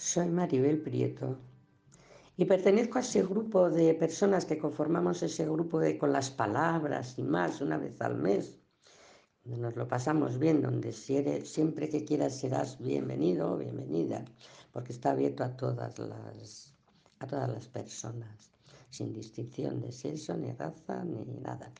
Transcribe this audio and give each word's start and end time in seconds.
Soy 0.00 0.30
Maribel 0.30 0.80
Prieto 0.80 1.36
y 2.34 2.46
pertenezco 2.46 2.96
a 2.96 3.02
ese 3.02 3.22
grupo 3.22 3.68
de 3.68 3.92
personas 3.92 4.46
que 4.46 4.56
conformamos 4.56 5.22
ese 5.22 5.44
grupo 5.44 5.78
de 5.78 5.98
con 5.98 6.10
las 6.10 6.30
palabras 6.30 7.18
y 7.18 7.22
más 7.22 7.60
una 7.60 7.76
vez 7.76 8.00
al 8.00 8.16
mes. 8.16 8.58
Nos 9.44 9.76
lo 9.76 9.86
pasamos 9.86 10.38
bien, 10.38 10.62
donde 10.62 10.94
siempre 10.94 11.90
que 11.90 12.06
quieras 12.06 12.40
serás 12.40 12.78
bienvenido 12.78 13.52
o 13.52 13.58
bienvenida, 13.58 14.24
porque 14.72 14.94
está 14.94 15.10
abierto 15.10 15.44
a 15.44 15.54
todas 15.54 15.98
las, 15.98 16.74
a 17.18 17.26
todas 17.26 17.50
las 17.50 17.68
personas, 17.68 18.50
sin 18.88 19.12
distinción 19.12 19.82
de 19.82 19.92
sexo, 19.92 20.34
ni 20.34 20.50
raza, 20.52 21.04
ni 21.04 21.26
nada. 21.42 21.70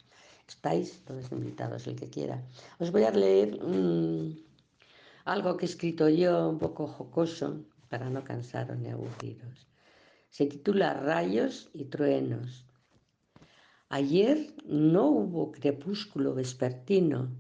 Estáis 0.47 1.03
todos 1.07 1.33
invitados, 1.33 1.87
el 1.87 1.97
que 1.97 2.11
quiera. 2.11 2.47
Os 2.79 2.93
voy 2.93 3.05
a 3.05 3.13
leer 3.13 3.59
algo 5.25 5.57
que 5.57 5.65
he 5.65 5.69
escrito 5.69 6.09
yo, 6.11 6.51
un 6.51 6.59
poco 6.59 6.87
jocoso, 6.87 7.65
para 7.91 8.09
no 8.09 8.25
cansaros 8.25 8.79
ni 8.79 8.89
aburriros. 8.89 9.69
Se 10.31 10.47
titula 10.47 10.95
Rayos 10.95 11.69
y 11.75 11.85
Truenos. 11.87 12.67
Ayer 13.89 14.55
no 14.65 15.09
hubo 15.09 15.51
crepúsculo 15.51 16.35
vespertino. 16.35 17.37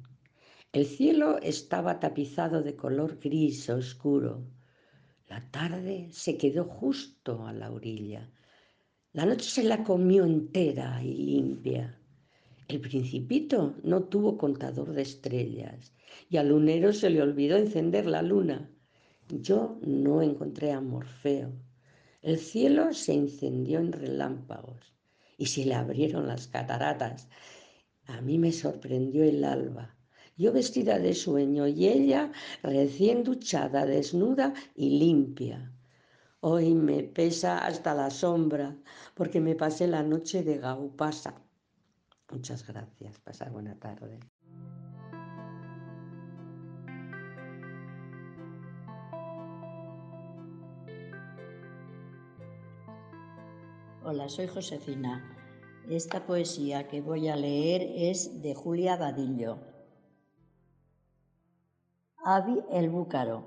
El 0.72 0.84
cielo 0.84 1.38
estaba 1.40 2.00
tapizado 2.00 2.62
de 2.62 2.74
color 2.74 3.18
gris 3.20 3.70
oscuro. 3.70 4.44
La 5.28 5.48
tarde 5.52 6.08
se 6.10 6.36
quedó 6.36 6.64
justo 6.64 7.46
a 7.46 7.52
la 7.52 7.70
orilla. 7.70 8.28
La 9.12 9.26
noche 9.26 9.48
se 9.48 9.62
la 9.62 9.84
comió 9.84 10.24
entera 10.24 11.00
y 11.04 11.14
limpia. 11.14 11.96
El 12.66 12.80
principito 12.80 13.76
no 13.84 14.04
tuvo 14.04 14.36
contador 14.36 14.92
de 14.92 15.02
estrellas 15.02 15.92
y 16.28 16.36
al 16.36 16.48
lunero 16.48 16.92
se 16.92 17.10
le 17.10 17.22
olvidó 17.22 17.56
encender 17.56 18.06
la 18.06 18.22
luna. 18.22 18.70
Yo 19.32 19.78
no 19.82 20.22
encontré 20.22 20.72
a 20.72 20.80
Morfeo. 20.80 21.52
El 22.20 22.38
cielo 22.38 22.92
se 22.92 23.14
incendió 23.14 23.78
en 23.78 23.92
relámpagos 23.92 24.94
y 25.38 25.46
se 25.46 25.64
le 25.64 25.74
abrieron 25.74 26.26
las 26.26 26.48
cataratas. 26.48 27.28
A 28.06 28.20
mí 28.20 28.38
me 28.38 28.52
sorprendió 28.52 29.22
el 29.24 29.44
alba. 29.44 29.96
Yo 30.36 30.52
vestida 30.52 30.98
de 30.98 31.14
sueño 31.14 31.66
y 31.68 31.86
ella 31.86 32.32
recién 32.62 33.22
duchada, 33.22 33.86
desnuda 33.86 34.52
y 34.74 34.98
limpia. 34.98 35.72
Hoy 36.40 36.74
me 36.74 37.02
pesa 37.04 37.58
hasta 37.58 37.94
la 37.94 38.10
sombra 38.10 38.76
porque 39.14 39.40
me 39.40 39.54
pasé 39.54 39.86
la 39.86 40.02
noche 40.02 40.42
de 40.42 40.58
gaupasa. 40.58 41.34
Muchas 42.30 42.66
gracias. 42.66 43.20
Pasar 43.20 43.50
buena 43.50 43.78
tarde. 43.78 44.18
Hola, 54.12 54.28
soy 54.28 54.48
Josefina. 54.48 55.22
Esta 55.88 56.26
poesía 56.26 56.88
que 56.88 57.00
voy 57.00 57.28
a 57.28 57.36
leer 57.36 57.80
es 57.94 58.42
de 58.42 58.56
Julia 58.56 58.96
Badillo. 58.96 59.58
El 62.72 62.90
búcaro. 62.90 63.44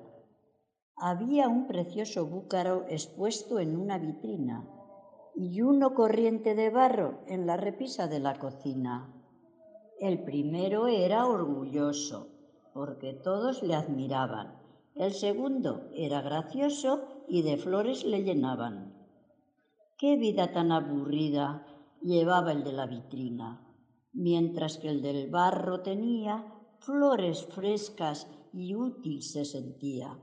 Había 0.95 1.49
un 1.49 1.67
precioso 1.67 2.25
búcaro 2.27 2.85
expuesto 2.87 3.59
en 3.59 3.75
una 3.75 3.97
vitrina 3.97 4.65
y 5.35 5.59
uno 5.59 5.93
corriente 5.93 6.55
de 6.55 6.69
barro 6.69 7.19
en 7.27 7.45
la 7.45 7.57
repisa 7.57 8.07
de 8.07 8.21
la 8.21 8.39
cocina. 8.39 9.13
El 9.99 10.23
primero 10.23 10.87
era 10.87 11.27
orgulloso, 11.27 12.29
porque 12.73 13.11
todos 13.11 13.63
le 13.63 13.75
admiraban. 13.75 14.61
El 14.95 15.11
segundo 15.11 15.89
era 15.93 16.21
gracioso 16.21 17.03
y 17.27 17.41
de 17.41 17.57
flores 17.57 18.05
le 18.05 18.23
llenaban. 18.23 19.02
Qué 20.03 20.17
vida 20.17 20.51
tan 20.51 20.73
aburrida 20.73 21.65
llevaba 22.01 22.51
el 22.51 22.65
de 22.65 22.73
la 22.73 22.87
vitrina, 22.87 23.65
mientras 24.11 24.77
que 24.77 24.89
el 24.89 25.01
del 25.01 25.29
barro 25.31 25.79
tenía 25.79 26.43
flores 26.79 27.45
frescas 27.45 28.27
y 28.51 28.75
útil 28.75 29.23
se 29.23 29.45
sentía. 29.45 30.19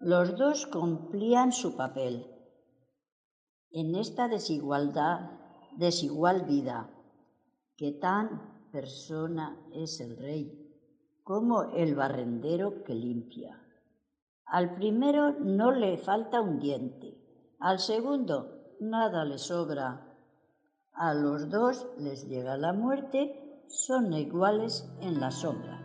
Los 0.00 0.38
dos 0.38 0.66
cumplían 0.66 1.52
su 1.52 1.76
papel 1.76 2.26
en 3.70 3.96
esta 3.96 4.28
desigualdad, 4.28 5.30
desigual 5.76 6.46
vida, 6.46 6.90
que 7.76 7.92
tan 7.92 8.70
persona 8.72 9.60
es 9.74 10.00
el 10.00 10.16
rey 10.16 10.72
como 11.22 11.64
el 11.64 11.94
barrendero 11.94 12.82
que 12.82 12.94
limpia. 12.94 13.60
Al 14.46 14.74
primero 14.74 15.32
no 15.32 15.70
le 15.70 15.98
falta 15.98 16.40
un 16.40 16.58
diente, 16.58 17.20
al 17.58 17.78
segundo 17.78 18.55
nada 18.80 19.24
les 19.24 19.42
sobra. 19.42 20.02
A 20.92 21.14
los 21.14 21.50
dos 21.50 21.86
les 21.98 22.26
llega 22.26 22.56
la 22.56 22.72
muerte, 22.72 23.64
son 23.68 24.12
iguales 24.12 24.88
en 25.00 25.20
la 25.20 25.30
sombra. 25.30 25.82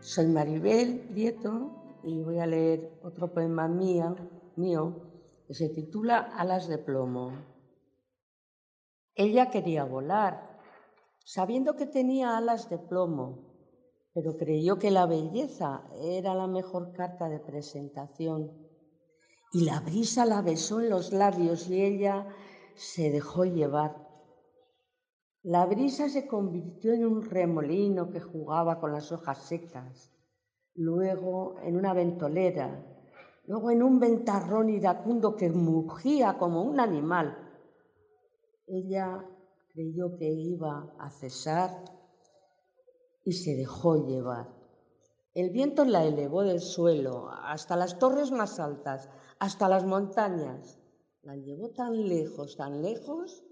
Soy 0.00 0.26
Maribel 0.26 1.08
Prieto 1.12 1.98
y 2.02 2.22
voy 2.22 2.38
a 2.38 2.46
leer 2.46 2.98
otro 3.02 3.32
poema 3.32 3.68
mío 3.68 4.16
que 5.46 5.54
se 5.54 5.68
titula 5.68 6.18
Alas 6.36 6.68
de 6.68 6.78
plomo. 6.78 7.32
Ella 9.14 9.50
quería 9.50 9.84
volar 9.84 10.51
sabiendo 11.24 11.76
que 11.76 11.86
tenía 11.86 12.36
alas 12.36 12.68
de 12.68 12.78
plomo, 12.78 13.52
pero 14.14 14.36
creyó 14.36 14.78
que 14.78 14.90
la 14.90 15.06
belleza 15.06 15.84
era 16.00 16.34
la 16.34 16.46
mejor 16.46 16.92
carta 16.92 17.28
de 17.28 17.40
presentación. 17.40 18.50
Y 19.52 19.64
la 19.64 19.80
brisa 19.80 20.24
la 20.24 20.42
besó 20.42 20.80
en 20.80 20.90
los 20.90 21.12
labios 21.12 21.68
y 21.68 21.82
ella 21.82 22.26
se 22.74 23.10
dejó 23.10 23.44
llevar. 23.44 24.08
La 25.42 25.66
brisa 25.66 26.08
se 26.08 26.26
convirtió 26.26 26.92
en 26.92 27.04
un 27.04 27.22
remolino 27.22 28.10
que 28.10 28.20
jugaba 28.20 28.78
con 28.80 28.92
las 28.92 29.10
hojas 29.12 29.38
secas, 29.46 30.12
luego 30.74 31.56
en 31.62 31.76
una 31.76 31.92
ventolera, 31.94 32.84
luego 33.46 33.70
en 33.70 33.82
un 33.82 33.98
ventarrón 33.98 34.70
iracundo 34.70 35.36
que 35.36 35.50
mugía 35.50 36.38
como 36.38 36.62
un 36.62 36.78
animal. 36.78 37.36
Ella 38.66 39.28
creyó 39.72 40.16
que 40.16 40.28
iba 40.28 40.94
a 40.98 41.10
cesar 41.10 41.70
y 43.24 43.32
se 43.32 43.56
dejó 43.56 44.06
llevar. 44.06 44.48
El 45.34 45.50
viento 45.50 45.84
la 45.84 46.04
elevó 46.04 46.42
del 46.42 46.60
suelo 46.60 47.30
hasta 47.30 47.76
las 47.76 47.98
torres 47.98 48.30
más 48.30 48.60
altas, 48.60 49.08
hasta 49.38 49.68
las 49.68 49.86
montañas. 49.86 50.78
La 51.22 51.36
llevó 51.36 51.70
tan 51.70 52.08
lejos, 52.08 52.56
tan 52.56 52.82
lejos, 52.82 53.42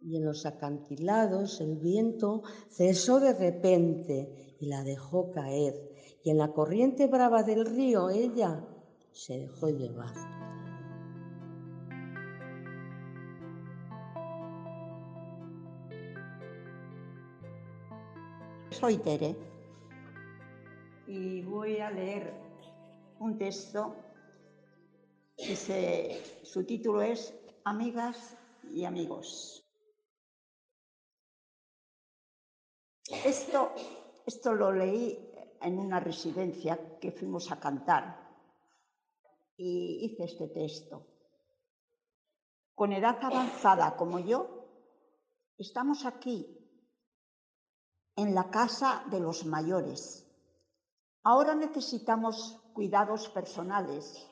y 0.00 0.16
en 0.16 0.24
los 0.24 0.46
acantilados 0.46 1.60
el 1.60 1.76
viento 1.76 2.42
cesó 2.70 3.20
de 3.20 3.34
repente 3.34 4.56
y 4.60 4.66
la 4.66 4.82
dejó 4.82 5.30
caer. 5.30 5.74
Y 6.22 6.30
en 6.30 6.38
la 6.38 6.52
corriente 6.52 7.06
brava 7.06 7.42
del 7.42 7.66
río 7.66 8.08
ella 8.08 8.64
se 9.12 9.38
dejó 9.38 9.68
llevar. 9.68 10.45
Soy 18.70 18.98
Tere 18.98 19.34
y 21.06 21.42
voy 21.42 21.78
a 21.78 21.90
leer 21.90 22.34
un 23.20 23.38
texto 23.38 23.94
que 25.36 26.22
su 26.42 26.64
título 26.64 27.00
es 27.00 27.32
Amigas 27.64 28.36
y 28.70 28.84
amigos. 28.84 29.64
Esto, 33.24 33.72
esto 34.26 34.52
lo 34.52 34.72
leí 34.72 35.32
en 35.62 35.78
una 35.78 36.00
residencia 36.00 36.98
que 36.98 37.12
fuimos 37.12 37.50
a 37.52 37.60
cantar 37.60 38.26
y 39.56 40.04
hice 40.04 40.24
este 40.24 40.48
texto. 40.48 41.06
Con 42.74 42.92
edad 42.92 43.18
avanzada 43.22 43.96
como 43.96 44.18
yo, 44.18 44.68
estamos 45.56 46.04
aquí 46.04 46.65
en 48.16 48.34
la 48.34 48.50
casa 48.50 49.04
de 49.10 49.20
los 49.20 49.44
mayores. 49.44 50.26
Ahora 51.22 51.54
necesitamos 51.54 52.58
cuidados 52.72 53.28
personales. 53.28 54.26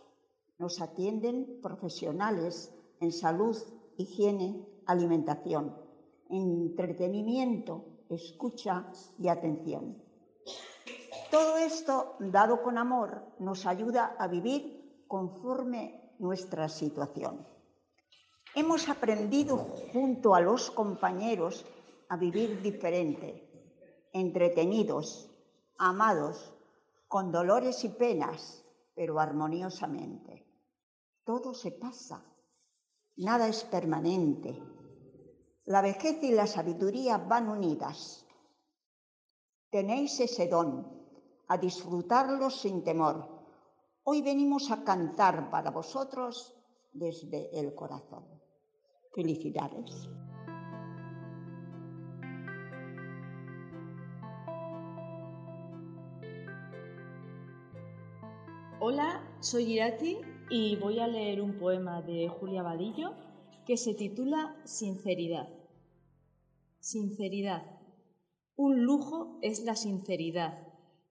Nos 0.58 0.80
atienden 0.80 1.60
profesionales 1.62 2.72
en 3.00 3.12
salud, 3.12 3.56
higiene, 3.96 4.66
alimentación, 4.86 5.76
entretenimiento, 6.30 7.84
escucha 8.08 8.90
y 9.18 9.28
atención. 9.28 10.02
Todo 11.30 11.56
esto, 11.56 12.16
dado 12.20 12.62
con 12.62 12.78
amor, 12.78 13.22
nos 13.38 13.66
ayuda 13.66 14.16
a 14.18 14.28
vivir 14.28 15.04
conforme 15.08 16.14
nuestra 16.18 16.68
situación. 16.68 17.46
Hemos 18.54 18.88
aprendido 18.88 19.58
junto 19.92 20.34
a 20.34 20.40
los 20.40 20.70
compañeros 20.70 21.66
a 22.08 22.16
vivir 22.16 22.62
diferente, 22.62 23.43
entretenidos, 24.14 25.28
amados, 25.76 26.54
con 27.08 27.32
dolores 27.32 27.84
y 27.84 27.88
penas, 27.90 28.64
pero 28.94 29.18
armoniosamente. 29.18 30.46
Todo 31.24 31.52
se 31.52 31.72
pasa, 31.72 32.24
nada 33.16 33.48
es 33.48 33.64
permanente. 33.64 34.62
La 35.66 35.82
vejez 35.82 36.22
y 36.22 36.30
la 36.30 36.46
sabiduría 36.46 37.18
van 37.18 37.48
unidas. 37.48 38.24
Tenéis 39.70 40.20
ese 40.20 40.46
don, 40.46 40.86
a 41.48 41.58
disfrutarlo 41.58 42.50
sin 42.50 42.84
temor. 42.84 43.28
Hoy 44.04 44.22
venimos 44.22 44.70
a 44.70 44.84
cantar 44.84 45.50
para 45.50 45.70
vosotros 45.70 46.54
desde 46.92 47.58
el 47.58 47.74
corazón. 47.74 48.24
Felicidades. 49.12 50.08
Hola, 58.86 59.26
soy 59.40 59.72
Irati 59.72 60.18
y 60.50 60.76
voy 60.76 60.98
a 60.98 61.08
leer 61.08 61.40
un 61.40 61.56
poema 61.56 62.02
de 62.02 62.28
Julia 62.28 62.62
Vadillo 62.62 63.14
que 63.64 63.78
se 63.78 63.94
titula 63.94 64.60
Sinceridad. 64.66 65.48
Sinceridad. 66.80 67.62
Un 68.56 68.84
lujo 68.84 69.38
es 69.40 69.64
la 69.64 69.74
sinceridad, 69.74 70.68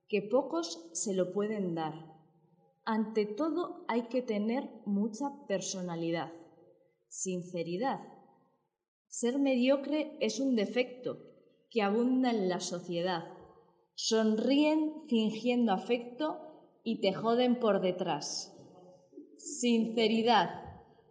que 0.08 0.22
pocos 0.22 0.88
se 0.94 1.16
lo 1.16 1.34
pueden 1.34 1.74
dar. 1.74 1.96
Ante 2.86 3.26
todo 3.26 3.86
hay 3.88 4.04
que 4.04 4.22
tener 4.22 4.70
mucha 4.86 5.32
personalidad. 5.48 6.32
Sinceridad. 7.08 8.02
Ser 9.08 9.40
mediocre 9.40 10.16
es 10.20 10.40
un 10.40 10.56
defecto 10.56 11.18
que 11.72 11.82
abunda 11.82 12.30
en 12.30 12.50
la 12.50 12.60
sociedad. 12.60 13.34
Sonríen 13.96 15.08
fingiendo 15.08 15.72
afecto 15.72 16.53
y 16.84 17.00
te 17.00 17.14
joden 17.14 17.60
por 17.60 17.80
detrás. 17.80 18.54
Sinceridad. 19.38 20.62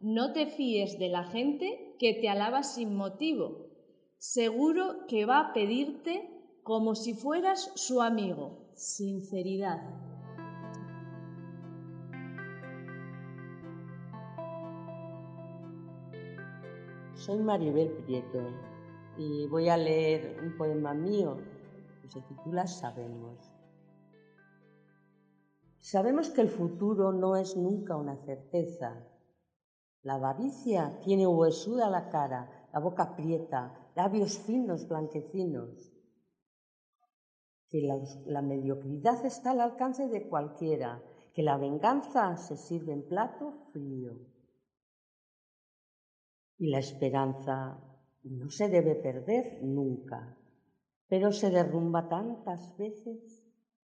No 0.01 0.33
te 0.33 0.47
fíes 0.47 0.99
de 0.99 1.09
la 1.09 1.25
gente 1.25 1.97
que 1.99 2.15
te 2.15 2.29
alaba 2.29 2.63
sin 2.63 2.95
motivo. 2.95 3.67
Seguro 4.19 5.07
que 5.09 5.25
va 5.25 5.41
a 5.41 5.53
pedirte 5.53 6.29
como 6.63 6.95
si 6.95 7.15
fueras 7.15 7.73
su 7.75 8.03
amigo. 8.03 8.71
Sinceridad. 8.75 9.81
Soy 17.15 17.39
Maribel 17.39 17.89
Prieto 18.05 18.41
y 19.17 19.47
voy 19.47 19.69
a 19.69 19.77
leer 19.77 20.41
un 20.43 20.57
poema 20.57 20.93
mío 20.93 21.39
que 22.01 22.09
se 22.09 22.21
titula 22.23 22.67
Sabemos. 22.67 23.52
Sabemos 25.83 26.31
que 26.31 26.43
el 26.43 26.49
futuro 26.49 27.13
no 27.13 27.35
es 27.35 27.57
nunca 27.57 27.97
una 27.97 28.17
certeza. 28.25 29.05
La 30.03 30.15
avaricia 30.15 31.01
tiene 31.01 31.27
huesuda 31.27 31.91
la 31.91 32.09
cara, 32.09 32.69
la 32.73 32.79
boca 32.79 33.03
aprieta, 33.03 33.91
labios 33.97 34.39
finos, 34.39 34.87
blanquecinos. 34.87 35.93
Que 37.69 37.81
la, 37.81 37.99
la, 38.27 38.43
mediocridad 38.43 39.27
está 39.27 39.51
al 39.51 39.61
alcance 39.61 40.07
de 40.07 40.29
cualquiera, 40.29 41.03
que 41.35 41.43
la 41.43 41.57
venganza 41.57 42.37
se 42.37 42.57
sirve 42.57 42.93
en 42.93 43.09
plato 43.09 43.53
frío. 43.73 44.21
Y 46.59 46.69
la 46.71 46.79
esperanza 46.79 47.83
no 48.23 48.51
se 48.51 48.69
debe 48.69 48.95
perder 48.95 49.65
nunca, 49.65 50.39
pero 51.09 51.33
se 51.33 51.51
derrumba 51.51 52.09
tantas 52.09 52.77
veces 52.79 53.42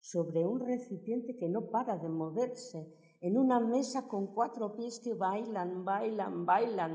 sobre 0.04 0.44
un 0.44 0.60
recipiente 0.60 1.34
que 1.34 1.48
no 1.48 1.70
para 1.70 1.96
de 1.96 2.10
moverse, 2.10 2.94
en 3.22 3.38
una 3.38 3.58
mesa 3.58 4.06
con 4.06 4.26
cuatro 4.34 4.76
pies 4.76 5.00
que 5.02 5.14
bailan, 5.14 5.82
bailan, 5.82 6.44
bailan. 6.44 6.94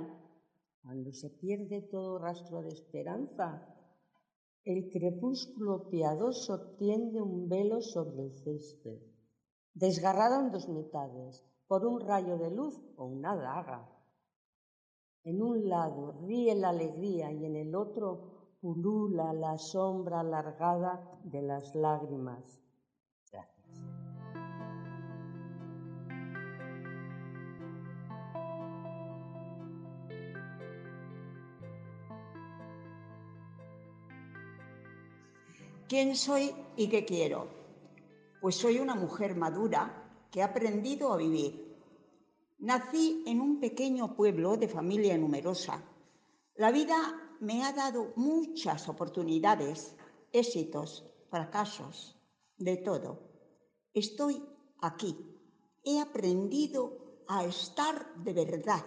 Cuando 0.83 1.11
se 1.11 1.31
pierde 1.31 1.81
todo 1.81 2.19
rastro 2.19 2.61
de 2.61 2.69
esperanza, 2.69 3.65
el 4.63 4.91
crepúsculo 4.91 5.89
piadoso 5.89 6.75
tiende 6.77 7.19
un 7.19 7.49
velo 7.49 7.81
sobre 7.81 8.25
el 8.25 8.31
césped, 8.31 9.01
desgarrado 9.73 10.41
en 10.41 10.51
dos 10.51 10.69
mitades, 10.69 11.43
por 11.67 11.87
un 11.87 11.99
rayo 12.01 12.37
de 12.37 12.51
luz 12.51 12.79
o 12.95 13.05
una 13.05 13.35
daga. 13.35 13.89
En 15.23 15.41
un 15.41 15.67
lado 15.67 16.11
ríe 16.27 16.53
la 16.53 16.69
alegría 16.69 17.31
y 17.31 17.43
en 17.43 17.55
el 17.55 17.73
otro 17.73 18.53
pulula 18.61 19.33
la 19.33 19.57
sombra 19.57 20.19
alargada 20.19 21.19
de 21.23 21.41
las 21.41 21.73
lágrimas. 21.73 22.68
¿Quién 35.89 36.15
soy 36.15 36.53
y 36.77 36.87
qué 36.87 37.03
quiero? 37.03 37.47
Pues 38.41 38.55
soy 38.57 38.77
una 38.77 38.93
mujer 38.93 39.35
madura 39.35 40.27
que 40.29 40.43
ha 40.43 40.45
aprendido 40.45 41.11
a 41.11 41.17
vivir. 41.17 41.75
Nací 42.59 43.23
en 43.25 43.41
un 43.41 43.59
pequeño 43.59 44.15
pueblo 44.15 44.55
de 44.55 44.67
familia 44.67 45.17
numerosa. 45.17 45.83
La 46.53 46.69
vida 46.69 46.95
me 47.39 47.63
ha 47.63 47.73
dado 47.73 48.13
muchas 48.17 48.87
oportunidades, 48.87 49.95
éxitos, 50.31 51.09
fracasos, 51.31 52.15
de 52.57 52.77
todo. 52.77 53.23
Estoy 53.91 54.45
aquí. 54.81 55.17
He 55.83 55.99
aprendido 55.99 57.23
a 57.27 57.45
estar 57.45 58.13
de 58.17 58.33
verdad, 58.35 58.85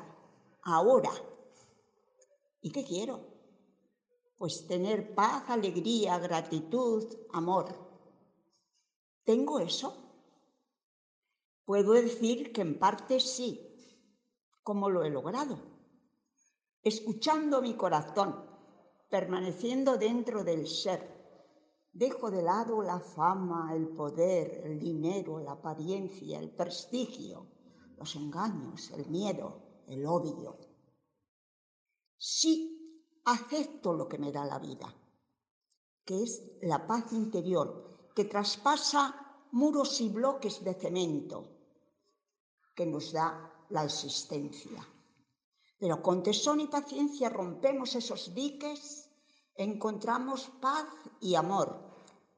ahora. 0.63 1.11
¿Y 2.61 2.71
qué 2.71 2.85
quiero? 2.85 3.32
Pues 4.43 4.67
tener 4.67 5.15
paz, 5.15 5.45
alegría, 5.51 6.19
gratitud, 6.19 7.05
amor. 7.33 7.69
¿Tengo 9.23 9.61
eso? 9.61 9.95
Puedo 11.65 11.93
decir 11.93 12.53
que 12.53 12.63
en 12.63 12.77
parte 12.77 13.21
sí. 13.21 13.61
¿Cómo 14.65 14.91
lo 14.91 15.05
he 15.05 15.11
logrado? 15.11 15.61
Escuchando 16.83 17.63
mi 17.63 17.75
corazón, 17.75 18.45
permaneciendo 19.09 19.97
dentro 19.97 20.43
del 20.43 20.67
ser. 20.67 21.07
Dejo 21.93 22.29
de 22.29 22.43
lado 22.43 22.83
la 22.83 22.99
fama, 22.99 23.73
el 23.77 23.91
poder, 23.91 24.63
el 24.65 24.81
dinero, 24.81 25.39
la 25.39 25.53
apariencia, 25.53 26.41
el 26.41 26.51
prestigio, 26.51 27.47
los 27.97 28.17
engaños, 28.17 28.91
el 28.91 29.07
miedo, 29.07 29.85
el 29.87 30.05
odio. 30.05 30.59
Sí 32.17 32.82
acepto 33.25 33.93
lo 33.93 34.09
que 34.09 34.19
me 34.19 34.33
da 34.33 34.45
la 34.45 34.59
vida, 34.59 34.93
que 36.05 36.23
es 36.23 36.43
la 36.63 36.87
paz 36.87 37.13
interior, 37.13 38.11
que 38.15 38.25
traspasa 38.25 39.47
muros 39.53 40.01
y 40.01 40.09
bloques 40.09 40.65
de 40.65 40.75
cemento, 40.75 41.45
que 42.75 42.87
nos 42.87 43.13
da 43.13 43.67
la 43.71 43.85
existencia. 43.85 44.87
Pero 45.79 46.03
con 46.03 46.23
tesón 46.23 46.61
y 46.61 46.67
paciencia 46.67 47.29
rompemos 47.29 47.95
esos 47.95 48.35
diques, 48.35 49.09
encontramos 49.55 50.51
paz 50.61 50.87
y 51.21 51.35
amor. 51.35 51.69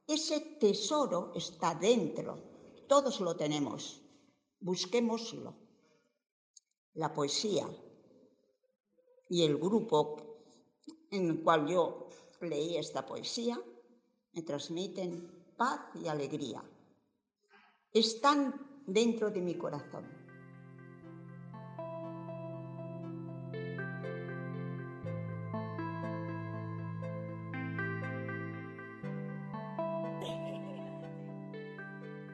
Ese 0.07 0.39
tesoro 0.59 1.31
está 1.35 1.73
dentro, 1.75 2.85
todos 2.87 3.19
lo 3.21 3.35
tenemos, 3.35 4.01
busquémoslo. 4.59 5.55
La 6.93 7.13
poesía 7.13 7.67
y 9.29 9.43
el 9.43 9.57
grupo 9.57 10.34
en 11.15 11.29
el 11.29 11.41
cual 11.41 11.67
yo 11.67 12.09
leí 12.41 12.77
esta 12.77 13.05
poesía, 13.05 13.59
me 14.33 14.41
transmiten 14.41 15.45
paz 15.57 15.79
y 15.95 16.07
alegría. 16.07 16.63
Están 17.91 18.83
dentro 18.85 19.29
de 19.31 19.41
mi 19.41 19.55
corazón. 19.55 20.05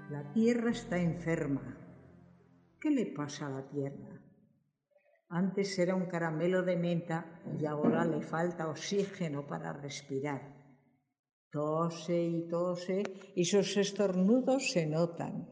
La 0.10 0.34
tierra 0.34 0.72
está 0.72 0.98
enferma. 0.98 1.78
¿Qué 2.80 2.90
le 2.90 3.06
pasa 3.06 3.48
a 3.48 3.50
la 3.52 3.68
tierra? 3.68 4.21
Antes 5.34 5.80
era 5.80 5.96
un 5.96 6.08
caramelo 6.08 6.62
de 6.62 6.76
menta 6.76 7.42
y 7.58 7.66
ahora 7.66 8.04
le 8.04 8.22
falta 8.22 8.68
oxígeno 8.68 9.48
para 9.48 9.72
respirar. 9.72 10.42
Tose 11.50 12.22
y 12.22 12.50
tose 12.50 13.04
y 13.34 13.46
sus 13.46 13.78
estornudos 13.78 14.72
se 14.72 14.86
notan. 14.88 15.50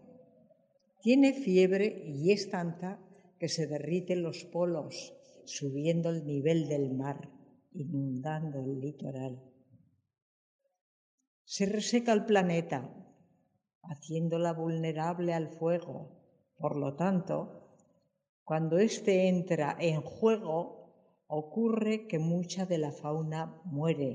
Tiene 1.02 1.32
fiebre 1.32 2.04
y 2.08 2.34
es 2.34 2.50
tanta 2.50 3.00
que 3.40 3.48
se 3.48 3.68
derriten 3.68 4.22
los 4.22 4.44
polos, 4.44 5.14
subiendo 5.46 6.10
el 6.10 6.26
nivel 6.26 6.68
del 6.68 6.94
mar, 6.94 7.30
inundando 7.72 8.60
el 8.60 8.82
litoral. 8.82 9.42
Se 11.46 11.66
reseca 11.66 12.12
el 12.12 12.26
planeta, 12.26 12.94
haciéndola 13.84 14.52
vulnerable 14.52 15.34
al 15.34 15.48
fuego. 15.48 16.20
Por 16.58 16.78
lo 16.78 16.98
tanto, 16.98 17.59
cuando 18.50 18.80
éste 18.80 19.28
entra 19.28 19.78
en 19.80 20.02
juego, 20.02 20.58
ocurre 21.28 22.08
que 22.08 22.18
mucha 22.18 22.66
de 22.66 22.80
la 22.80 22.92
fauna 22.92 23.62
muere, 23.64 24.12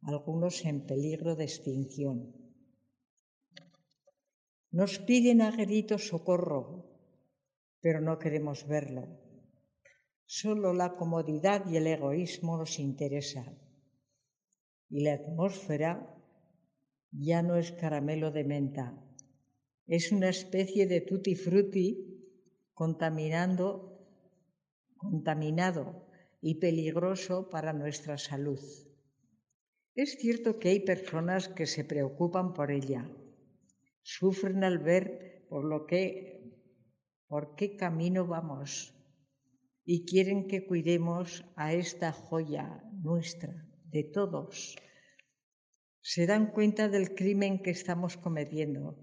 algunos 0.00 0.64
en 0.64 0.86
peligro 0.86 1.36
de 1.36 1.44
extinción. 1.44 2.34
Nos 4.70 4.98
piden 5.00 5.42
a 5.42 5.50
gritos 5.50 6.08
socorro, 6.08 6.64
pero 7.82 8.00
no 8.00 8.18
queremos 8.18 8.66
verlo. 8.66 9.04
Solo 10.24 10.72
la 10.72 10.96
comodidad 10.96 11.70
y 11.70 11.76
el 11.76 11.88
egoísmo 11.88 12.56
nos 12.56 12.78
interesan. 12.78 13.58
Y 14.88 15.02
la 15.02 15.12
atmósfera 15.12 16.16
ya 17.12 17.42
no 17.42 17.56
es 17.56 17.70
caramelo 17.72 18.30
de 18.30 18.44
menta, 18.44 18.98
es 19.86 20.10
una 20.10 20.30
especie 20.30 20.86
de 20.86 21.02
tutti 21.02 21.34
frutti 21.34 22.10
contaminando, 22.80 24.08
contaminado 24.96 26.06
y 26.40 26.54
peligroso 26.60 27.50
para 27.50 27.74
nuestra 27.74 28.16
salud. 28.16 28.58
Es 29.94 30.16
cierto 30.16 30.58
que 30.58 30.70
hay 30.70 30.80
personas 30.80 31.50
que 31.50 31.66
se 31.66 31.84
preocupan 31.84 32.54
por 32.54 32.70
ella, 32.70 33.06
sufren 34.00 34.64
al 34.64 34.78
ver 34.78 35.44
por 35.50 35.66
lo 35.66 35.84
que 35.84 36.56
por 37.26 37.54
qué 37.54 37.76
camino 37.76 38.26
vamos 38.26 38.94
y 39.84 40.06
quieren 40.06 40.48
que 40.48 40.66
cuidemos 40.66 41.44
a 41.56 41.74
esta 41.74 42.12
joya 42.12 42.82
nuestra, 42.94 43.68
de 43.84 44.04
todos. 44.04 44.76
Se 46.00 46.24
dan 46.24 46.50
cuenta 46.50 46.88
del 46.88 47.14
crimen 47.14 47.60
que 47.60 47.72
estamos 47.72 48.16
cometiendo. 48.16 48.96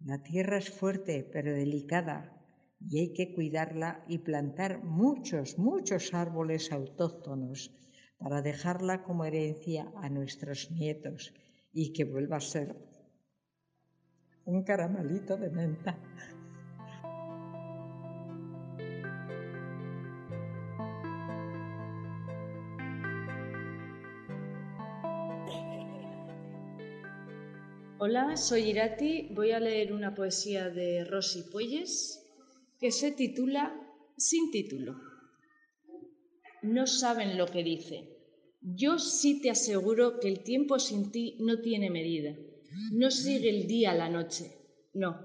La 0.00 0.24
tierra 0.24 0.58
es 0.58 0.70
fuerte 0.70 1.22
pero 1.32 1.54
delicada 1.54 2.33
y 2.80 2.98
hay 2.98 3.12
que 3.12 3.34
cuidarla 3.34 4.04
y 4.08 4.18
plantar 4.18 4.82
muchos, 4.84 5.58
muchos 5.58 6.12
árboles 6.14 6.72
autóctonos 6.72 7.70
para 8.18 8.42
dejarla 8.42 9.02
como 9.02 9.24
herencia 9.24 9.92
a 9.96 10.08
nuestros 10.08 10.70
nietos 10.70 11.32
y 11.72 11.92
que 11.92 12.04
vuelva 12.04 12.36
a 12.36 12.40
ser 12.40 12.76
un 14.44 14.62
caramelito 14.62 15.36
de 15.36 15.50
menta. 15.50 15.98
Hola, 27.98 28.36
soy 28.36 28.70
Irati. 28.70 29.30
Voy 29.34 29.52
a 29.52 29.60
leer 29.60 29.92
una 29.92 30.14
poesía 30.14 30.68
de 30.68 31.04
Rosy 31.04 31.42
Puelles 31.44 32.23
que 32.84 32.92
se 32.92 33.12
titula 33.12 33.62
Sin 34.18 34.50
título. 34.50 34.92
No 36.60 36.86
saben 36.86 37.38
lo 37.38 37.46
que 37.46 37.64
dice. 37.64 37.96
Yo 38.60 38.98
sí 38.98 39.40
te 39.40 39.48
aseguro 39.48 40.20
que 40.20 40.28
el 40.28 40.42
tiempo 40.42 40.78
sin 40.78 41.10
ti 41.10 41.38
no 41.40 41.62
tiene 41.62 41.88
medida. 41.88 42.36
No 42.92 43.10
sigue 43.10 43.48
el 43.48 43.66
día 43.66 43.92
a 43.92 43.94
la 43.94 44.10
noche. 44.10 44.52
No. 44.92 45.16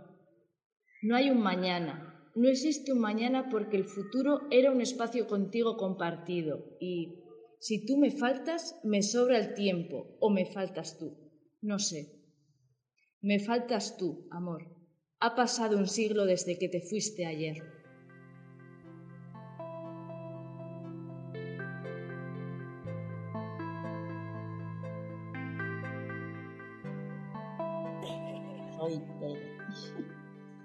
No 1.02 1.18
hay 1.18 1.32
un 1.32 1.42
mañana. 1.42 2.32
No 2.34 2.48
existe 2.48 2.94
un 2.94 3.00
mañana 3.00 3.50
porque 3.50 3.76
el 3.76 3.84
futuro 3.84 4.48
era 4.52 4.72
un 4.72 4.80
espacio 4.80 5.28
contigo 5.28 5.76
compartido 5.76 6.78
y 6.80 7.26
si 7.60 7.86
tú 7.86 7.98
me 7.98 8.12
faltas, 8.12 8.80
me 8.86 9.04
sobra 9.04 9.38
el 9.38 9.54
tiempo 9.54 10.16
o 10.22 10.30
me 10.30 10.46
faltas 10.46 10.98
tú. 10.98 11.14
No 11.60 11.78
sé. 11.78 12.24
Me 13.20 13.38
faltas 13.38 13.98
tú, 13.98 14.30
amor. 14.32 14.79
Ha 15.22 15.36
pasado 15.36 15.78
un 15.78 15.88
siglo 15.88 16.26
desde 16.26 16.58
que 16.58 16.70
te 16.70 16.80
fuiste 16.80 17.26
ayer. 17.26 17.62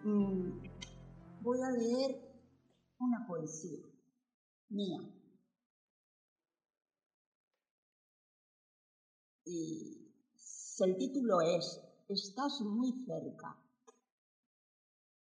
Mm, 0.04 0.62
Voy 1.40 1.60
a 1.60 1.70
leer 1.70 2.16
una 2.98 3.26
poesía 3.26 3.84
mía. 4.68 5.00
Y 9.46 10.12
el 10.78 10.96
título 10.96 11.40
es 11.40 11.80
estás 12.08 12.60
muy 12.60 12.92
cerca, 13.04 13.56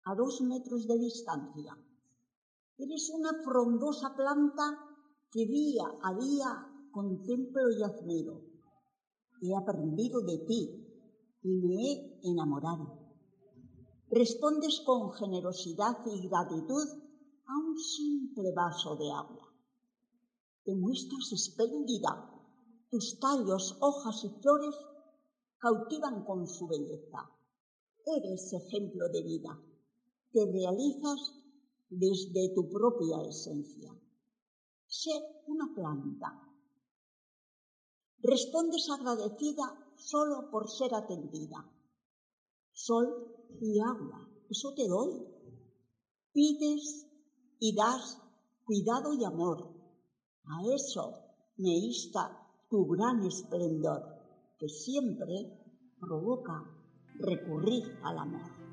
a 0.04 0.14
dos 0.14 0.40
metros 0.42 0.86
de 0.86 0.98
distancia. 0.98 1.76
Eres 2.76 3.10
una 3.10 3.32
frondosa 3.42 4.14
planta 4.14 4.78
que 5.30 5.46
día 5.46 5.86
a 6.02 6.14
día 6.14 6.50
contemplo 6.90 7.70
y 7.70 7.82
admiro. 7.82 8.42
He 9.40 9.54
aprendido 9.56 10.20
de 10.20 10.38
ti 10.38 10.62
y 11.42 11.48
me 11.48 11.74
he 11.74 12.20
enamorado. 12.30 12.98
Respondes 14.10 14.80
con 14.84 15.12
generosidad 15.12 15.98
y 16.06 16.28
gratitud 16.28 16.88
a 17.46 17.58
un 17.58 17.78
simple 17.78 18.52
vaso 18.52 18.96
de 18.96 19.10
agua. 19.10 19.52
Te 20.64 20.74
muestras 20.74 21.32
espléndida. 21.32 22.30
Tus 22.90 23.18
tallos, 23.18 23.76
hojas 23.80 24.24
y 24.24 24.30
flores 24.40 24.74
cautivan 25.58 26.24
con 26.24 26.46
su 26.46 26.66
belleza. 26.66 27.30
Eres 28.06 28.52
ejemplo 28.52 29.08
de 29.08 29.22
vida. 29.22 29.60
Te 30.34 30.44
realizas 30.50 31.32
desde 31.88 32.52
tu 32.56 32.68
propia 32.68 33.22
esencia. 33.22 33.94
Sé 34.84 35.12
una 35.46 35.72
planta. 35.72 36.28
Respondes 38.18 38.90
agradecida 38.90 39.94
solo 39.94 40.50
por 40.50 40.68
ser 40.68 40.92
atendida. 40.92 41.70
Sol 42.72 43.06
y 43.60 43.78
agua, 43.78 44.28
eso 44.50 44.74
te 44.74 44.88
doy. 44.88 45.24
Pides 46.32 47.06
y 47.60 47.76
das 47.76 48.20
cuidado 48.64 49.14
y 49.14 49.22
amor. 49.22 49.72
A 50.46 50.74
eso 50.74 51.14
me 51.58 51.76
insta 51.76 52.44
tu 52.68 52.88
gran 52.88 53.24
esplendor 53.24 54.02
que 54.58 54.68
siempre 54.68 55.96
provoca 56.00 56.56
recurrir 57.20 57.84
al 58.02 58.18
amor. 58.18 58.63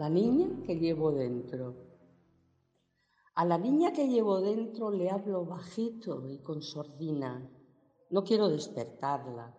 La 0.00 0.08
niña 0.08 0.48
que 0.64 0.76
llevo 0.76 1.12
dentro. 1.12 1.74
A 3.34 3.44
la 3.44 3.58
niña 3.58 3.92
que 3.92 4.08
llevo 4.08 4.40
dentro 4.40 4.90
le 4.90 5.10
hablo 5.10 5.44
bajito 5.44 6.26
y 6.26 6.38
con 6.38 6.62
sordina. 6.62 7.46
No 8.08 8.24
quiero 8.24 8.48
despertarla. 8.48 9.54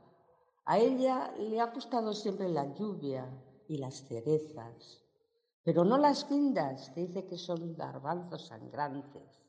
A 0.66 0.80
ella 0.80 1.32
le 1.38 1.62
ha 1.62 1.68
gustado 1.68 2.12
siempre 2.14 2.50
la 2.50 2.74
lluvia, 2.74 3.30
y 3.68 3.78
las 3.78 4.08
cerezas, 4.08 5.04
pero 5.64 5.86
no 5.86 6.00
las 6.00 6.28
guindas, 6.28 6.92
dice 6.96 7.28
que 7.28 7.38
son 7.38 7.76
garbanzos 7.76 8.48
sangrantes. 8.48 9.46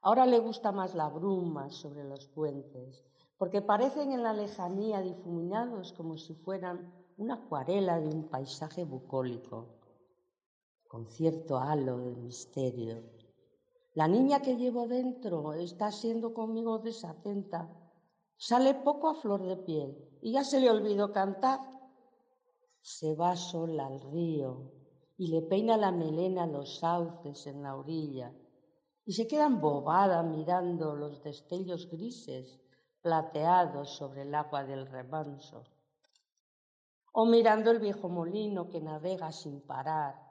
Ahora 0.00 0.24
le 0.24 0.38
gusta 0.38 0.72
más 0.72 0.94
la 0.94 1.10
bruma 1.10 1.68
sobre 1.68 2.04
los 2.04 2.28
puentes, 2.28 3.04
porque 3.36 3.60
parecen 3.60 4.12
en 4.12 4.22
la 4.22 4.32
lejanía 4.32 5.02
difuminados 5.02 5.92
como 5.92 6.16
si 6.16 6.34
fueran 6.34 6.94
una 7.18 7.34
acuarela 7.34 8.00
de 8.00 8.08
un 8.08 8.30
paisaje 8.30 8.84
bucólico, 8.84 9.81
con 10.92 11.06
cierto 11.06 11.56
halo 11.56 11.96
de 12.00 12.14
misterio. 12.14 13.02
La 13.94 14.06
niña 14.06 14.42
que 14.42 14.56
llevo 14.56 14.86
dentro 14.86 15.54
está 15.54 15.90
siendo 15.90 16.34
conmigo 16.34 16.80
desatenta. 16.80 17.66
Sale 18.36 18.74
poco 18.74 19.08
a 19.08 19.14
flor 19.14 19.42
de 19.46 19.56
piel 19.56 19.96
y 20.20 20.32
ya 20.32 20.44
se 20.44 20.60
le 20.60 20.70
olvidó 20.70 21.10
cantar 21.10 21.60
se 22.82 23.14
va 23.14 23.36
sola 23.36 23.86
al 23.86 24.00
río 24.00 24.70
y 25.16 25.28
le 25.28 25.40
peina 25.40 25.78
la 25.78 25.92
melena 25.92 26.46
los 26.46 26.80
sauces 26.80 27.46
en 27.46 27.62
la 27.62 27.74
orilla 27.76 28.34
y 29.06 29.14
se 29.14 29.26
queda 29.26 29.46
embobada 29.46 30.22
mirando 30.22 30.94
los 30.94 31.22
destellos 31.22 31.88
grises 31.88 32.60
plateados 33.00 33.96
sobre 33.96 34.22
el 34.22 34.34
agua 34.34 34.64
del 34.64 34.86
remanso 34.86 35.64
o 37.12 37.24
mirando 37.24 37.70
el 37.70 37.78
viejo 37.78 38.10
molino 38.10 38.68
que 38.68 38.80
navega 38.80 39.32
sin 39.32 39.60
parar 39.62 40.21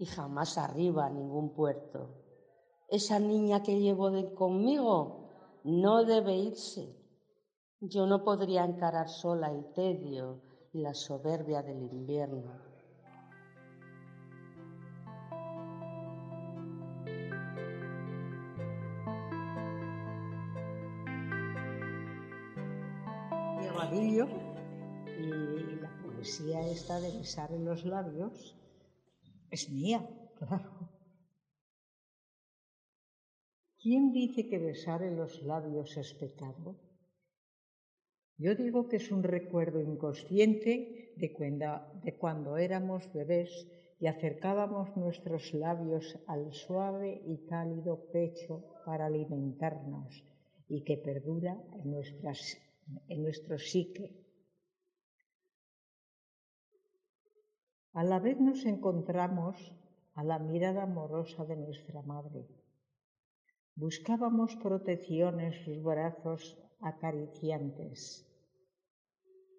y 0.00 0.06
jamás 0.06 0.56
arriba 0.56 1.04
a 1.04 1.10
ningún 1.10 1.50
puerto. 1.52 2.08
Esa 2.88 3.18
niña 3.18 3.62
que 3.62 3.78
llevo 3.78 4.10
conmigo 4.34 5.28
no 5.62 6.04
debe 6.04 6.36
irse. 6.36 6.96
Yo 7.80 8.06
no 8.06 8.24
podría 8.24 8.64
encarar 8.64 9.10
sola 9.10 9.52
el 9.52 9.74
tedio 9.74 10.40
y 10.72 10.80
la 10.80 10.94
soberbia 10.94 11.62
del 11.62 11.82
invierno. 11.82 12.70
y 25.18 25.80
la 25.80 25.90
poesía 26.02 26.60
esta 26.68 27.00
de 27.00 27.18
besar 27.18 27.52
en 27.52 27.64
los 27.64 27.84
labios 27.84 28.59
es 29.50 29.70
mía, 29.70 30.08
claro. 30.38 30.90
¿Quién 33.82 34.12
dice 34.12 34.46
que 34.48 34.58
besar 34.58 35.02
en 35.02 35.16
los 35.16 35.42
labios 35.42 35.96
es 35.96 36.12
pecado? 36.14 36.76
Yo 38.36 38.54
digo 38.54 38.88
que 38.88 38.96
es 38.96 39.10
un 39.10 39.22
recuerdo 39.22 39.80
inconsciente 39.80 41.12
de 41.16 42.16
cuando, 42.18 42.56
éramos 42.56 43.12
bebés 43.12 43.68
y 43.98 44.06
acercábamos 44.06 44.96
nuestros 44.96 45.52
labios 45.52 46.18
al 46.26 46.52
suave 46.52 47.22
y 47.26 47.46
cálido 47.46 48.10
pecho 48.10 48.64
para 48.86 49.06
alimentarnos 49.06 50.24
y 50.68 50.84
que 50.84 50.96
perdura 50.96 51.62
en, 51.82 51.94
en 53.08 53.22
nuestro 53.22 53.58
psique. 53.58 54.29
A 57.92 58.04
la 58.04 58.20
vez 58.20 58.38
nos 58.38 58.66
encontramos 58.66 59.56
a 60.14 60.22
la 60.22 60.38
mirada 60.38 60.84
amorosa 60.84 61.44
de 61.44 61.56
nuestra 61.56 62.02
madre. 62.02 62.46
Buscábamos 63.74 64.54
protección 64.56 65.40
en 65.40 65.52
sus 65.52 65.82
brazos 65.82 66.56
acariciantes. 66.80 67.98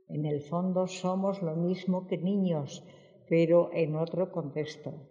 En 0.07 0.25
el 0.25 0.39
fondo 0.41 0.87
somos 0.87 1.41
lo 1.41 1.57
mismo 1.57 2.07
que 2.07 2.17
niños, 2.17 2.85
pero 3.27 3.69
en 3.73 3.95
otro 3.95 4.31
contexto. 4.31 5.09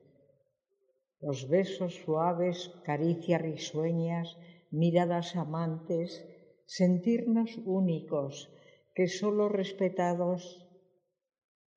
Los 1.21 1.47
besos 1.47 1.97
suaves, 1.97 2.71
caricias 2.85 3.43
risueñas, 3.43 4.39
miradas 4.71 5.37
amantes, 5.37 6.25
sentirnos 6.65 7.59
únicos, 7.67 8.51
que 8.95 9.09
solo 9.09 9.51
respetados 9.51 10.70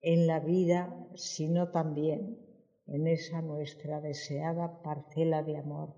en 0.03 0.27
la 0.27 0.39
vida, 0.39 0.93
sino 1.15 1.69
también 1.69 2.37
en 2.85 3.07
esa 3.07 3.41
nuestra 3.41 4.01
deseada 4.01 4.81
parcela 4.83 5.41
de 5.41 5.57
amor. 5.57 5.95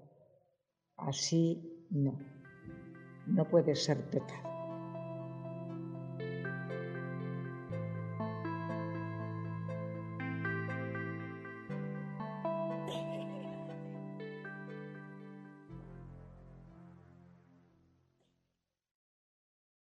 Así 0.95 1.85
no, 1.89 2.17
no 3.27 3.50
puede 3.50 3.75
ser 3.75 4.09
pecado. 4.09 4.54